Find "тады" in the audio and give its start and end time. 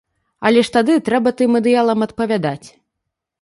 0.77-0.95